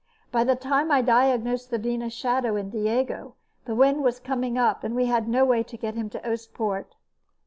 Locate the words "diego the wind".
2.71-4.01